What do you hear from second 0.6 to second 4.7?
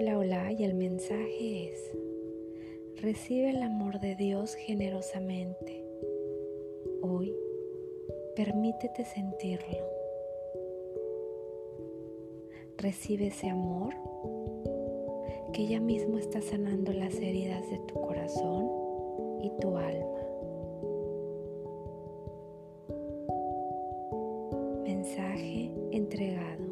el mensaje es, recibe el amor de Dios